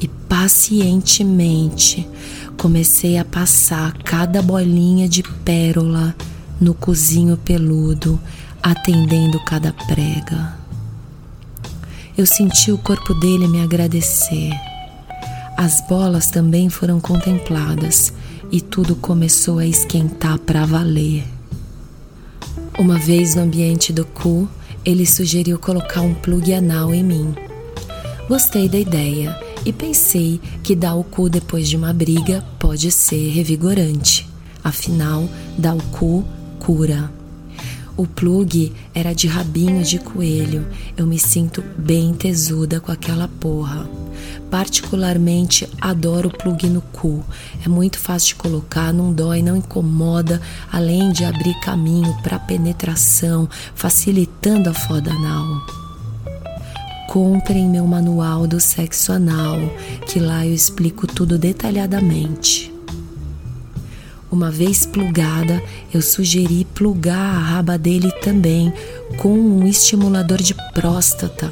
e 0.00 0.08
pacientemente 0.08 2.08
comecei 2.56 3.18
a 3.18 3.24
passar 3.24 3.92
cada 3.98 4.42
bolinha 4.42 5.08
de 5.08 5.22
pérola 5.22 6.12
no 6.60 6.74
cozinho 6.74 7.36
peludo, 7.36 8.18
atendendo 8.60 9.38
cada 9.44 9.72
prega. 9.72 10.65
Eu 12.16 12.24
senti 12.24 12.72
o 12.72 12.78
corpo 12.78 13.12
dele 13.12 13.46
me 13.46 13.60
agradecer. 13.62 14.50
As 15.54 15.82
bolas 15.82 16.30
também 16.30 16.70
foram 16.70 16.98
contempladas 16.98 18.10
e 18.50 18.58
tudo 18.58 18.96
começou 18.96 19.58
a 19.58 19.66
esquentar 19.66 20.38
para 20.38 20.64
valer. 20.64 21.24
Uma 22.78 22.98
vez 22.98 23.34
no 23.34 23.42
ambiente 23.42 23.92
do 23.92 24.06
cu, 24.06 24.48
ele 24.82 25.04
sugeriu 25.04 25.58
colocar 25.58 26.00
um 26.00 26.14
plug 26.14 26.54
anal 26.54 26.94
em 26.94 27.04
mim. 27.04 27.34
Gostei 28.26 28.66
da 28.66 28.78
ideia 28.78 29.38
e 29.66 29.70
pensei 29.70 30.40
que 30.62 30.74
dar 30.74 30.94
o 30.94 31.04
cu 31.04 31.28
depois 31.28 31.68
de 31.68 31.76
uma 31.76 31.92
briga 31.92 32.42
pode 32.58 32.90
ser 32.90 33.28
revigorante. 33.28 34.26
Afinal, 34.64 35.28
dar 35.58 35.74
o 35.74 35.82
cu 35.92 36.24
cura. 36.58 37.12
O 37.96 38.06
plug 38.06 38.74
era 38.94 39.14
de 39.14 39.26
rabinho 39.26 39.82
de 39.82 39.98
coelho. 39.98 40.66
Eu 40.96 41.06
me 41.06 41.18
sinto 41.18 41.64
bem 41.78 42.12
tesuda 42.12 42.78
com 42.78 42.92
aquela 42.92 43.26
porra. 43.26 43.88
Particularmente 44.50 45.66
adoro 45.80 46.30
plug 46.30 46.68
no 46.68 46.82
cu. 46.82 47.24
É 47.64 47.68
muito 47.68 47.98
fácil 47.98 48.28
de 48.28 48.34
colocar, 48.34 48.92
não 48.92 49.12
dói, 49.12 49.40
não 49.40 49.56
incomoda, 49.56 50.42
além 50.70 51.10
de 51.10 51.24
abrir 51.24 51.58
caminho 51.60 52.14
para 52.22 52.38
penetração, 52.38 53.48
facilitando 53.74 54.68
a 54.68 54.74
foda 54.74 55.10
anal. 55.10 55.46
Comprem 57.08 57.66
meu 57.66 57.86
manual 57.86 58.46
do 58.46 58.60
sexo 58.60 59.10
anal, 59.10 59.58
que 60.06 60.20
lá 60.20 60.46
eu 60.46 60.52
explico 60.52 61.06
tudo 61.06 61.38
detalhadamente. 61.38 62.75
Uma 64.30 64.50
vez 64.50 64.84
plugada, 64.84 65.62
eu 65.94 66.02
sugeri 66.02 66.66
plugar 66.74 67.36
a 67.36 67.38
raba 67.38 67.78
dele 67.78 68.10
também 68.22 68.72
com 69.18 69.32
um 69.32 69.66
estimulador 69.66 70.42
de 70.42 70.54
próstata. 70.74 71.50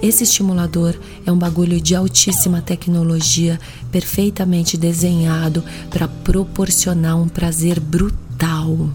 Esse 0.00 0.22
estimulador 0.22 0.94
é 1.26 1.32
um 1.32 1.38
bagulho 1.38 1.80
de 1.80 1.94
altíssima 1.94 2.60
tecnologia, 2.60 3.58
perfeitamente 3.90 4.76
desenhado 4.76 5.64
para 5.90 6.06
proporcionar 6.06 7.16
um 7.16 7.26
prazer 7.26 7.80
brutal. 7.80 8.90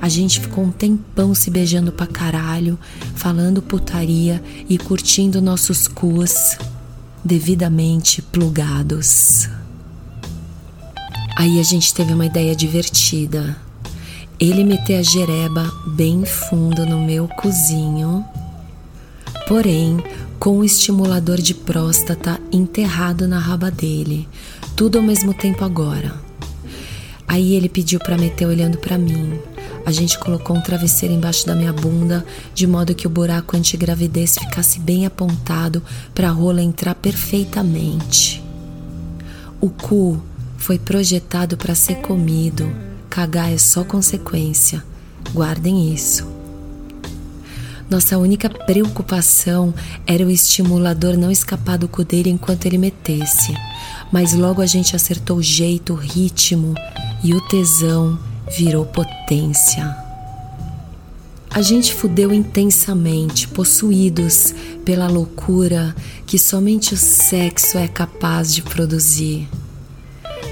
A 0.00 0.08
gente 0.08 0.40
ficou 0.40 0.64
um 0.64 0.70
tempão 0.70 1.34
se 1.34 1.50
beijando 1.50 1.90
pra 1.90 2.06
caralho, 2.06 2.78
falando 3.16 3.60
putaria 3.60 4.42
e 4.68 4.78
curtindo 4.78 5.42
nossos 5.42 5.88
cus 5.88 6.56
devidamente 7.24 8.22
plugados. 8.22 9.48
Aí 11.38 11.60
a 11.60 11.62
gente 11.62 11.94
teve 11.94 12.12
uma 12.12 12.26
ideia 12.26 12.52
divertida. 12.56 13.56
Ele 14.40 14.64
meter 14.64 14.96
a 14.96 15.02
jereba 15.02 15.72
bem 15.86 16.24
fundo 16.24 16.84
no 16.84 17.00
meu 17.00 17.28
cozinho, 17.28 18.24
porém 19.46 20.02
com 20.40 20.58
o 20.58 20.64
estimulador 20.64 21.36
de 21.36 21.54
próstata 21.54 22.40
enterrado 22.50 23.28
na 23.28 23.38
raba 23.38 23.70
dele, 23.70 24.28
tudo 24.74 24.98
ao 24.98 25.04
mesmo 25.04 25.32
tempo 25.32 25.64
agora. 25.64 26.12
Aí 27.28 27.54
ele 27.54 27.68
pediu 27.68 28.00
para 28.00 28.18
meter 28.18 28.44
olhando 28.44 28.78
para 28.78 28.98
mim. 28.98 29.38
A 29.86 29.92
gente 29.92 30.18
colocou 30.18 30.56
um 30.56 30.60
travesseiro 30.60 31.14
embaixo 31.14 31.46
da 31.46 31.54
minha 31.54 31.72
bunda, 31.72 32.26
de 32.52 32.66
modo 32.66 32.96
que 32.96 33.06
o 33.06 33.10
buraco 33.10 33.56
antigravidez 33.56 34.36
ficasse 34.36 34.80
bem 34.80 35.06
apontado 35.06 35.84
para 36.12 36.30
a 36.30 36.32
rola 36.32 36.60
entrar 36.60 36.96
perfeitamente. 36.96 38.42
O 39.60 39.70
cu 39.70 40.20
foi 40.58 40.78
projetado 40.78 41.56
para 41.56 41.74
ser 41.74 41.96
comido. 42.02 42.70
Cagar 43.08 43.50
é 43.50 43.56
só 43.56 43.82
consequência. 43.82 44.84
Guardem 45.32 45.94
isso. 45.94 46.26
Nossa 47.88 48.18
única 48.18 48.50
preocupação 48.50 49.72
era 50.06 50.26
o 50.26 50.30
estimulador 50.30 51.16
não 51.16 51.30
escapar 51.30 51.78
do 51.78 51.88
cu 51.88 52.04
dele 52.04 52.28
enquanto 52.28 52.66
ele 52.66 52.76
metesse. 52.76 53.54
Mas 54.12 54.34
logo 54.34 54.60
a 54.60 54.66
gente 54.66 54.94
acertou 54.94 55.38
o 55.38 55.42
jeito, 55.42 55.94
o 55.94 55.96
ritmo 55.96 56.74
e 57.24 57.32
o 57.32 57.40
tesão 57.48 58.18
virou 58.58 58.84
potência. 58.84 59.96
A 61.50 61.62
gente 61.62 61.94
fudeu 61.94 62.32
intensamente, 62.32 63.48
possuídos 63.48 64.54
pela 64.84 65.08
loucura 65.08 65.96
que 66.26 66.38
somente 66.38 66.92
o 66.92 66.96
sexo 66.96 67.78
é 67.78 67.88
capaz 67.88 68.54
de 68.54 68.60
produzir. 68.60 69.48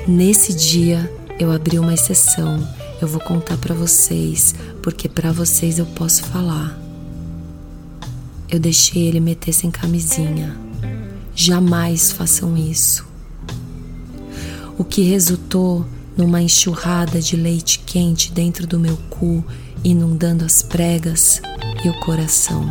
Nesse 0.09 0.55
dia 0.55 1.13
eu 1.37 1.51
abri 1.51 1.81
uma 1.81 1.93
exceção. 1.93 2.67
Eu 3.03 3.09
vou 3.09 3.21
contar 3.21 3.57
para 3.57 3.75
vocês, 3.75 4.55
porque 4.81 5.09
para 5.09 5.33
vocês 5.33 5.81
eu 5.81 5.87
posso 5.87 6.23
falar. 6.23 6.79
Eu 8.49 8.61
deixei 8.61 9.09
ele 9.09 9.19
meter 9.19 9.53
sem 9.53 9.69
camisinha. 9.69 10.57
Jamais 11.35 12.13
façam 12.13 12.57
isso. 12.57 13.05
O 14.79 14.85
que 14.85 15.03
resultou 15.03 15.85
numa 16.17 16.41
enxurrada 16.41 17.21
de 17.21 17.35
leite 17.35 17.81
quente 17.81 18.31
dentro 18.31 18.65
do 18.65 18.79
meu 18.79 18.97
cu, 19.11 19.45
inundando 19.83 20.45
as 20.45 20.63
pregas 20.63 21.43
e 21.85 21.89
o 21.89 22.01
coração. 22.01 22.65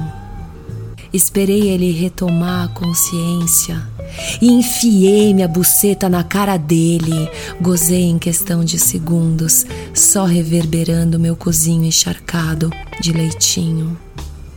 Esperei 1.12 1.70
ele 1.70 1.92
retomar 1.92 2.65
a 2.65 2.70
consciência 2.70 3.95
e 4.42 4.52
enfiei 4.52 5.34
minha 5.34 5.48
buceta 5.48 6.10
na 6.10 6.24
cara 6.24 6.58
dele. 6.58 7.30
Gozei 7.62 8.04
em 8.04 8.18
questão 8.20 8.64
de 8.64 8.80
segundos, 8.80 9.66
só 9.94 10.26
reverberando 10.26 11.20
meu 11.20 11.36
cozinho 11.36 11.86
encharcado 11.86 12.72
de 13.02 13.12
leitinho. 13.12 13.98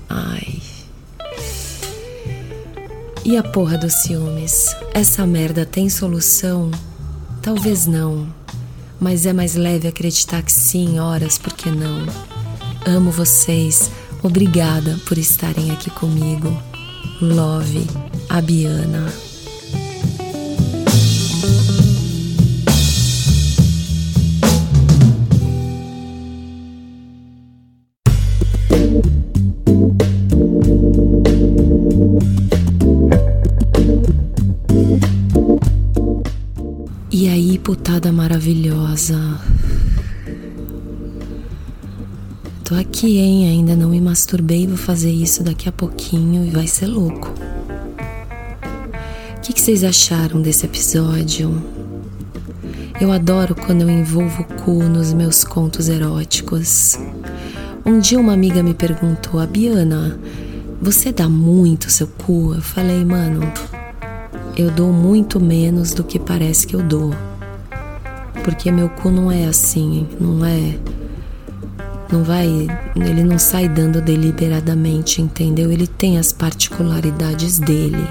Ai. 0.09 0.61
E 3.25 3.37
a 3.37 3.43
porra 3.43 3.77
dos 3.77 3.95
ciúmes? 3.95 4.75
Essa 4.95 5.27
merda 5.27 5.67
tem 5.67 5.91
solução? 5.91 6.71
Talvez 7.43 7.87
não 7.87 8.39
mas 9.01 9.27
é 9.27 9.33
mais 9.33 9.55
leve 9.55 9.87
acreditar 9.89 10.43
que 10.43 10.53
sim, 10.53 10.99
horas, 10.99 11.39
por 11.39 11.53
que 11.53 11.71
não? 11.71 12.07
Amo 12.87 13.11
vocês, 13.11 13.91
obrigada 14.23 14.99
por 15.07 15.17
estarem 15.19 15.71
aqui 15.71 15.91
comigo. 15.91 16.51
Love, 17.21 17.87
Abiana. 18.29 19.13
Maravilhosa. 38.99 39.41
Tô 42.65 42.75
aqui, 42.75 43.19
hein? 43.19 43.49
Ainda 43.49 43.77
não 43.77 43.91
me 43.91 44.01
masturbei, 44.01 44.67
vou 44.67 44.77
fazer 44.77 45.11
isso 45.11 45.43
daqui 45.43 45.69
a 45.69 45.73
pouquinho 45.73 46.45
e 46.45 46.51
vai 46.51 46.67
ser 46.67 46.87
louco. 46.87 47.33
O 49.37 49.41
que, 49.41 49.53
que 49.53 49.61
vocês 49.61 49.85
acharam 49.85 50.43
desse 50.43 50.67
episódio? 50.67 51.63
Eu 53.01 53.13
adoro 53.13 53.55
quando 53.55 53.83
eu 53.83 53.91
envolvo 53.91 54.43
o 54.43 54.45
cu 54.63 54.83
nos 54.83 55.15
meus 55.15 55.45
contos 55.45 55.89
eróticos. 55.89 56.99
Um 57.87 58.01
dia 58.01 58.21
uma 58.21 58.35
amiga 58.35 58.63
me 58.63 58.75
perguntou, 58.75 59.41
a 59.41 59.47
Biana, 59.47 60.19
você 60.83 61.11
dá 61.11 61.29
muito 61.29 61.91
seu 61.91 62.09
cu? 62.09 62.53
Eu 62.55 62.61
falei, 62.61 63.03
mano, 63.05 63.41
eu 64.57 64.71
dou 64.71 64.93
muito 64.93 65.41
menos 65.41 65.95
do 65.95 66.05
que 66.05 66.19
parece 66.19 66.67
que 66.67 66.77
eu 66.77 66.83
dou 66.83 67.15
porque 68.43 68.71
meu 68.71 68.89
cu 68.89 69.11
não 69.11 69.31
é 69.31 69.47
assim, 69.47 70.07
não 70.21 70.45
é. 70.45 70.79
Não 72.11 72.25
vai. 72.25 72.47
Ele 72.97 73.23
não 73.23 73.39
sai 73.39 73.69
dando 73.69 74.01
deliberadamente, 74.01 75.21
entendeu? 75.21 75.71
Ele 75.71 75.87
tem 75.87 76.19
as 76.19 76.33
particularidades 76.33 77.59
dele. 77.59 78.09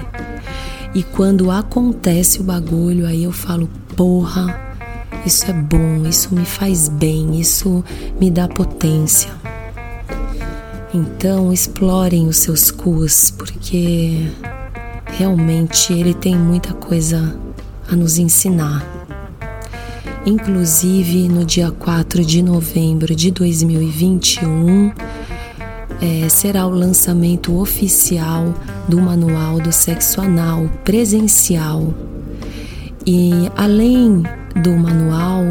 E 0.94 1.02
quando 1.02 1.50
acontece 1.50 2.40
o 2.40 2.44
bagulho, 2.44 3.06
aí 3.06 3.24
eu 3.24 3.32
falo, 3.32 3.68
porra, 3.96 4.68
isso 5.26 5.50
é 5.50 5.52
bom, 5.52 6.06
isso 6.08 6.34
me 6.34 6.44
faz 6.44 6.88
bem, 6.88 7.38
isso 7.38 7.84
me 8.20 8.30
dá 8.30 8.48
potência. 8.48 9.30
Então 10.94 11.52
explorem 11.52 12.28
os 12.28 12.38
seus 12.38 12.70
cus, 12.70 13.30
porque 13.30 14.30
realmente 15.06 15.92
ele 15.92 16.14
tem 16.14 16.36
muita 16.36 16.72
coisa 16.72 17.36
a 17.90 17.94
nos 17.94 18.16
ensinar. 18.18 18.97
Inclusive, 20.28 21.26
no 21.26 21.42
dia 21.42 21.70
4 21.70 22.22
de 22.22 22.42
novembro 22.42 23.16
de 23.16 23.30
2021, 23.30 24.92
é, 26.02 26.28
será 26.28 26.66
o 26.66 26.70
lançamento 26.70 27.58
oficial 27.58 28.54
do 28.86 29.00
Manual 29.00 29.58
do 29.58 29.72
Sexo 29.72 30.20
Anal 30.20 30.68
presencial. 30.84 31.94
E 33.06 33.30
além 33.56 34.22
do 34.54 34.72
manual, 34.72 35.44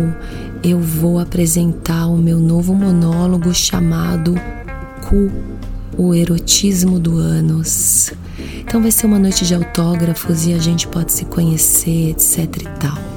eu 0.64 0.80
vou 0.80 1.18
apresentar 1.18 2.06
o 2.06 2.16
meu 2.16 2.38
novo 2.38 2.76
monólogo 2.76 3.52
chamado 3.56 4.36
Cu, 5.10 5.32
o 5.98 6.14
erotismo 6.14 7.00
do 7.00 7.18
ânus. 7.18 8.14
Então 8.60 8.80
vai 8.80 8.92
ser 8.92 9.08
uma 9.08 9.18
noite 9.18 9.44
de 9.44 9.56
autógrafos 9.56 10.46
e 10.46 10.54
a 10.54 10.60
gente 10.60 10.88
pode 10.88 11.14
se 11.14 11.26
conhecer, 11.26 12.12
etc 12.12 12.38
e 12.62 12.80
tal. 12.80 13.17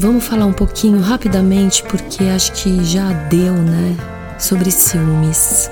Vamos 0.00 0.22
falar 0.22 0.46
um 0.46 0.52
pouquinho 0.52 1.00
rapidamente, 1.00 1.82
porque 1.82 2.22
acho 2.22 2.52
que 2.52 2.84
já 2.84 3.12
deu, 3.24 3.52
né? 3.52 3.96
Sobre 4.38 4.70
ciúmes. 4.70 5.68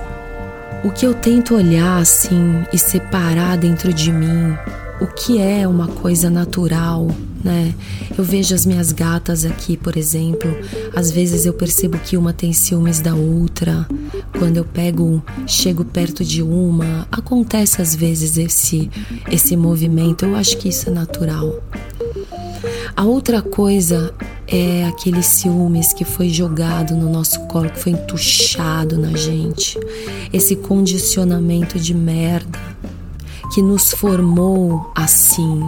O 0.83 0.91
que 0.91 1.07
eu 1.07 1.15
tento 1.15 1.55
olhar 1.55 1.99
assim 1.99 2.65
e 2.73 2.77
separar 2.77 3.57
dentro 3.57 3.93
de 3.93 4.13
mim, 4.13 4.53
o 5.01 5.07
que 5.07 5.41
é 5.41 5.69
uma 5.69 5.87
coisa 5.87 6.29
natural, 6.29 7.07
né? 7.45 7.73
Eu 8.19 8.25
vejo 8.25 8.53
as 8.53 8.67
minhas 8.67 8.91
gatas 8.91 9.45
aqui, 9.45 9.77
por 9.77 9.97
exemplo, 9.97 10.51
às 10.93 11.13
vezes 11.13 11.47
eu 11.47 11.53
percebo 11.53 11.97
que 11.97 12.17
uma 12.17 12.33
tem 12.33 12.53
ciúmes 12.53 12.99
da 12.99 13.15
outra. 13.15 13.87
Quando 14.37 14.57
eu 14.57 14.65
pego, 14.65 15.23
chego 15.47 15.85
perto 15.85 16.25
de 16.25 16.43
uma, 16.43 17.07
acontece 17.13 17.81
às 17.81 17.95
vezes 17.95 18.37
esse 18.37 18.91
esse 19.31 19.57
movimento. 19.57 20.25
Eu 20.25 20.35
acho 20.35 20.59
que 20.59 20.69
isso 20.69 20.89
é 20.89 20.93
natural. 20.93 21.63
A 22.95 23.05
outra 23.05 23.43
coisa 23.43 24.15
é 24.47 24.85
aquele 24.85 25.23
ciúmes 25.23 25.93
que 25.93 26.05
foi 26.05 26.29
jogado 26.29 26.95
no 26.95 27.11
nosso 27.11 27.41
colo, 27.47 27.71
que 27.71 27.81
foi 27.81 27.93
entuchado 27.93 28.99
na 28.99 29.17
gente. 29.17 29.79
Esse 30.33 30.55
condicionamento 30.57 31.79
de 31.79 31.95
merda 31.95 32.59
que 33.53 33.63
nos 33.63 33.93
formou 33.93 34.93
assim, 34.95 35.63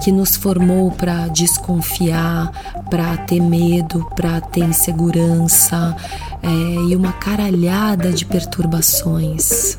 que 0.00 0.10
nos 0.12 0.36
formou 0.36 0.90
para 0.90 1.28
desconfiar, 1.28 2.50
para 2.90 3.16
ter 3.16 3.40
medo, 3.40 4.06
para 4.16 4.40
ter 4.40 4.64
insegurança 4.64 5.96
é, 6.42 6.48
e 6.48 6.96
uma 6.96 7.12
caralhada 7.12 8.12
de 8.12 8.24
perturbações. 8.24 9.78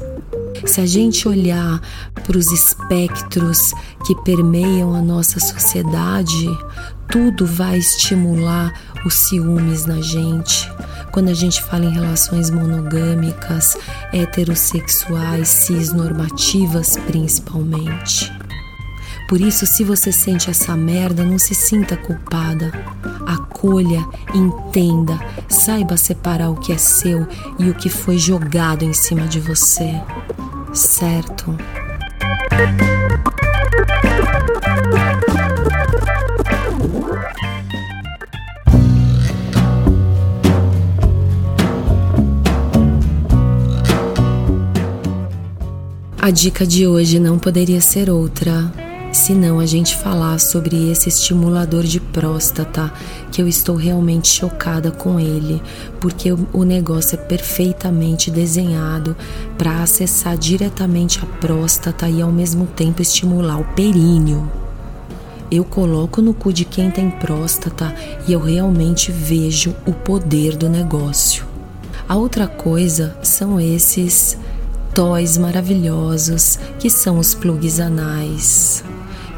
Se 0.66 0.82
a 0.82 0.86
gente 0.86 1.28
olhar 1.28 1.82
para 2.24 2.38
os 2.38 2.52
espectros 2.52 3.74
que 4.06 4.16
permeiam 4.24 4.94
a 4.94 5.02
nossa 5.02 5.40
sociedade, 5.40 6.48
tudo 7.10 7.46
vai 7.46 7.78
estimular 7.78 8.74
os 9.06 9.14
ciúmes 9.14 9.86
na 9.86 10.02
gente. 10.02 10.72
Quando 11.12 11.30
a 11.30 11.34
gente 11.34 11.62
fala 11.64 11.86
em 11.86 11.94
relações 11.94 12.50
monogâmicas, 12.50 13.76
heterossexuais, 14.14 15.48
cisnormativas 15.48 16.96
principalmente. 17.08 18.32
Por 19.32 19.40
isso, 19.40 19.66
se 19.66 19.86
você 19.86 20.12
sente 20.12 20.50
essa 20.50 20.76
merda, 20.76 21.24
não 21.24 21.40
se 21.40 21.56
sinta 21.56 21.96
culpada. 21.96 22.70
Acolha, 23.26 24.06
entenda, 24.34 25.18
saiba 25.48 25.96
separar 25.96 26.50
o 26.50 26.58
que 26.58 26.74
é 26.74 26.78
seu 26.78 27.26
e 27.58 27.70
o 27.70 27.74
que 27.74 27.88
foi 27.88 28.18
jogado 28.18 28.84
em 28.84 28.92
cima 28.92 29.26
de 29.28 29.40
você. 29.40 29.94
Certo? 30.74 31.56
A 46.22 46.30
dica 46.30 46.68
de 46.68 46.86
hoje 46.86 47.18
não 47.18 47.40
poderia 47.40 47.80
ser 47.80 48.10
outra 48.10 48.81
se 49.12 49.34
não 49.34 49.60
a 49.60 49.66
gente 49.66 49.96
falar 49.96 50.40
sobre 50.40 50.90
esse 50.90 51.10
estimulador 51.10 51.84
de 51.84 52.00
próstata, 52.00 52.92
que 53.30 53.42
eu 53.42 53.48
estou 53.48 53.76
realmente 53.76 54.30
chocada 54.30 54.90
com 54.90 55.20
ele, 55.20 55.62
porque 56.00 56.32
o 56.32 56.64
negócio 56.64 57.16
é 57.16 57.18
perfeitamente 57.18 58.32
desenhado 58.32 59.16
para 59.58 59.84
acessar 59.84 60.38
diretamente 60.38 61.20
a 61.22 61.26
próstata 61.26 62.08
e 62.08 62.22
ao 62.22 62.32
mesmo 62.32 62.66
tempo 62.66 63.02
estimular 63.02 63.60
o 63.60 63.66
períneo. 63.76 64.50
Eu 65.52 65.66
coloco 65.66 66.22
no 66.22 66.34
cu 66.34 66.54
de 66.54 66.64
quem 66.64 66.90
tem 66.90 67.12
próstata 67.12 67.94
e 68.26 68.32
eu 68.32 68.40
realmente 68.40 69.12
vejo 69.12 69.76
o 69.86 69.92
poder 69.92 70.56
do 70.56 70.70
negócio. 70.70 71.46
A 72.08 72.16
outra 72.16 72.48
coisa 72.48 73.18
são 73.22 73.60
esses 73.60 74.38
toys 74.94 75.38
maravilhosos 75.38 76.58
que 76.80 76.90
são 76.90 77.20
os 77.20 77.34
plugs 77.34 77.80
anais 77.82 78.84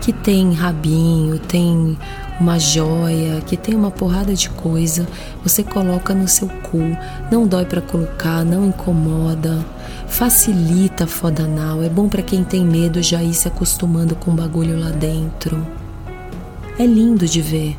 que 0.04 0.12
tem 0.12 0.52
rabinho, 0.52 1.40
tem 1.40 1.98
uma 2.38 2.60
joia, 2.60 3.40
que 3.48 3.56
tem 3.56 3.74
uma 3.74 3.90
porrada 3.90 4.34
de 4.34 4.50
coisa, 4.50 5.08
você 5.42 5.64
coloca 5.64 6.14
no 6.14 6.28
seu 6.28 6.50
cu, 6.50 6.98
não 7.32 7.48
dói 7.48 7.64
para 7.64 7.80
colocar, 7.80 8.44
não 8.44 8.66
incomoda, 8.66 9.66
facilita 10.10 11.06
a 11.06 11.08
foda 11.08 11.44
anal, 11.44 11.82
é 11.82 11.88
bom 11.88 12.10
para 12.10 12.22
quem 12.22 12.44
tem 12.44 12.66
medo 12.66 13.02
já 13.02 13.24
ir 13.24 13.34
se 13.34 13.48
acostumando 13.48 14.14
com 14.14 14.32
o 14.32 14.34
bagulho 14.34 14.78
lá 14.78 14.90
dentro. 14.90 15.66
É 16.78 16.86
lindo 16.86 17.26
de 17.26 17.42
ver. 17.42 17.78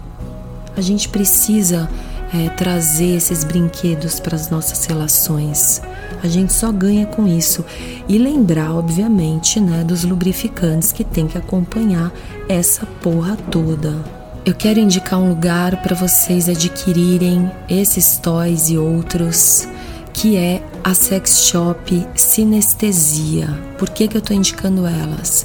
A 0.75 0.81
gente 0.81 1.11
precisa 1.11 1.91
é, 2.33 2.49
trazer 2.49 3.17
esses 3.17 3.45
brinquedos 3.45 4.19
para 4.19 4.35
as 4.35 4.49
nossas 4.49 4.87
relações. 4.87 5.83
A 6.25 6.27
gente 6.27 6.55
só 6.55 6.73
ganha 6.73 7.05
com 7.05 7.29
isso. 7.29 7.63
E 8.09 8.17
lembrar, 8.17 8.73
obviamente, 8.73 9.61
né, 9.61 9.85
dos 9.85 10.05
lubrificantes 10.05 10.91
que 10.91 11.05
tem 11.05 11.27
que 11.27 11.37
acompanhar 11.37 12.11
essa 12.49 12.87
porra 13.03 13.37
toda. 13.51 13.95
Eu 14.43 14.55
quero 14.55 14.81
indicar 14.81 15.21
um 15.21 15.29
lugar 15.29 15.83
para 15.83 15.95
vocês 15.95 16.49
adquirirem 16.49 17.51
esses 17.69 18.17
toys 18.17 18.71
e 18.71 18.79
outros, 18.79 19.69
que 20.15 20.37
é 20.37 20.63
a 20.83 20.95
sex 20.95 21.45
shop 21.49 22.07
Sinestesia. 22.15 23.49
Por 23.77 23.91
que, 23.91 24.09
que 24.09 24.17
eu 24.17 24.21
estou 24.21 24.35
indicando 24.35 24.87
elas? 24.87 25.45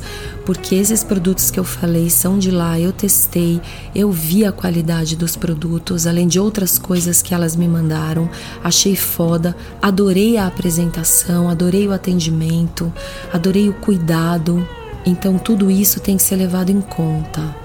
porque 0.49 0.73
esses 0.73 1.03
produtos 1.03 1.51
que 1.51 1.60
eu 1.60 1.63
falei 1.63 2.10
são 2.10 2.39
de 2.39 2.49
lá, 2.49 2.79
eu 2.79 2.91
testei, 2.91 3.62
eu 3.93 4.12
vi 4.12 4.43
a 4.43 4.51
qualidade 4.51 5.15
dos 5.15 5.36
produtos, 5.36 6.08
além 6.08 6.27
de 6.27 6.39
outras 6.39 6.79
coisas 6.79 7.21
que 7.21 7.36
elas 7.36 7.55
me 7.55 7.67
mandaram, 7.67 8.27
achei 8.63 8.95
foda, 8.95 9.55
adorei 9.79 10.38
a 10.38 10.47
apresentação, 10.47 11.47
adorei 11.51 11.88
o 11.88 11.93
atendimento, 11.93 12.91
adorei 13.32 13.69
o 13.69 13.73
cuidado. 13.73 14.67
Então 15.05 15.38
tudo 15.38 15.69
isso 15.69 15.99
tem 15.99 16.17
que 16.17 16.23
ser 16.23 16.38
levado 16.38 16.71
em 16.71 16.82
conta. 16.82 17.55